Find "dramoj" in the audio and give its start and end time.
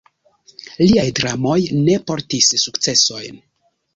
1.19-1.59